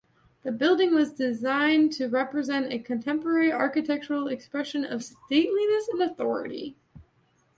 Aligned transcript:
The 0.41 0.51
building 0.51 0.95
was 0.95 1.13
designed 1.13 1.91
to 1.93 2.07
represent 2.07 2.73
a 2.73 2.79
contemporary 2.79 3.51
architectural 3.53 4.29
expression 4.29 4.83
of 4.83 5.03
stateliness 5.03 5.89
and 5.89 6.01
authority. 6.01 6.75